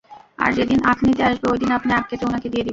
আর 0.37 0.49
যেদিন 0.53 0.79
আখ 0.83 0.97
নিতে 1.03 1.23
আসবে, 1.23 1.45
ওইদিন 1.51 1.69
আপনি 1.71 1.91
আখ 1.93 2.05
কেটে 2.09 2.25
উনাকে 2.25 2.47
দিয়ে 2.49 2.63
দিবেন। 2.63 2.69